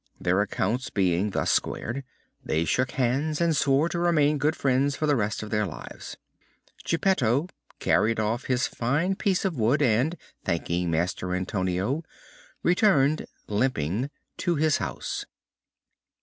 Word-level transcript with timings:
Their 0.19 0.41
accounts 0.41 0.89
being 0.89 1.29
thus 1.29 1.51
squared, 1.51 2.03
they 2.43 2.65
shook 2.65 2.93
hands 2.93 3.39
and 3.39 3.55
swore 3.55 3.87
to 3.89 3.99
remain 3.99 4.39
good 4.39 4.55
friends 4.55 4.95
for 4.95 5.05
the 5.05 5.15
rest 5.15 5.43
of 5.43 5.51
their 5.51 5.67
lives. 5.67 6.17
Geppetto 6.83 7.49
carried 7.77 8.19
off 8.19 8.45
his 8.45 8.65
fine 8.65 9.15
piece 9.15 9.45
of 9.45 9.59
wood 9.59 9.83
and, 9.83 10.17
thanking 10.43 10.89
Master 10.89 11.35
Antonio, 11.35 12.01
returned 12.63 13.27
limping 13.47 14.09
to 14.37 14.55
his 14.55 14.77
house. 14.77 15.25